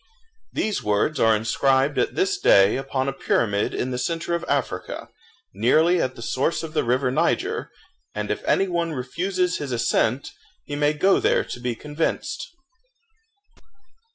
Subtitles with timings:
[0.51, 5.09] These words are inscribed at this day upon a pyramid in the centre of Africa,
[5.53, 7.69] nearly at the source of the river Niger;
[8.15, 10.31] and if any one refuses his assent,
[10.65, 12.47] he may go there to be convinced.